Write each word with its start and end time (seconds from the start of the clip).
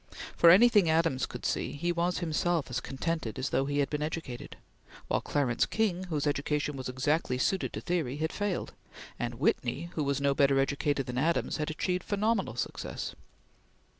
For 0.35 0.49
anything 0.49 0.89
Adams 0.89 1.27
could 1.27 1.45
see 1.45 1.73
he 1.73 1.91
was 1.91 2.17
himself 2.25 2.71
as 2.71 2.79
contented 2.79 3.37
as 3.37 3.51
though 3.51 3.65
he 3.65 3.77
had 3.77 3.91
been 3.91 4.01
educated; 4.01 4.57
while 5.07 5.21
Clarence 5.21 5.67
King, 5.67 6.05
whose 6.05 6.25
education 6.25 6.75
was 6.75 6.89
exactly 6.89 7.37
suited 7.37 7.71
to 7.73 7.81
theory, 7.81 8.17
had 8.17 8.33
failed; 8.33 8.73
and 9.19 9.35
Whitney, 9.35 9.91
who 9.93 10.03
was 10.03 10.19
no 10.19 10.33
better 10.33 10.59
educated 10.59 11.05
than 11.05 11.19
Adams, 11.19 11.57
had 11.57 11.69
achieved 11.69 12.03
phenomenal 12.03 12.55
success. 12.55 13.13